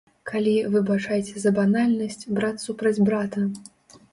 [0.29, 3.45] Калі, выбачайце за банальнасць, брат супраць брата.